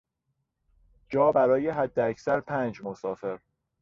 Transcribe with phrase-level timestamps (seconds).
[1.09, 3.39] جا برای حداکثر پنج مسافر